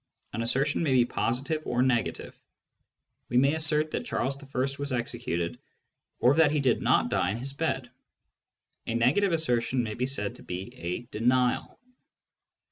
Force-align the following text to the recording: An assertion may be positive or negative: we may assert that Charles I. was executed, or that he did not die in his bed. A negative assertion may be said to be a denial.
An 0.33 0.41
assertion 0.41 0.81
may 0.81 0.93
be 0.93 1.05
positive 1.05 1.61
or 1.67 1.83
negative: 1.83 2.35
we 3.29 3.37
may 3.37 3.53
assert 3.53 3.91
that 3.91 4.03
Charles 4.03 4.35
I. 4.41 4.67
was 4.81 4.91
executed, 4.91 5.59
or 6.19 6.33
that 6.33 6.49
he 6.49 6.59
did 6.59 6.81
not 6.81 7.11
die 7.11 7.29
in 7.29 7.37
his 7.37 7.53
bed. 7.53 7.91
A 8.87 8.95
negative 8.95 9.31
assertion 9.31 9.83
may 9.83 9.93
be 9.93 10.07
said 10.07 10.37
to 10.37 10.41
be 10.41 10.75
a 10.75 11.01
denial. 11.11 11.79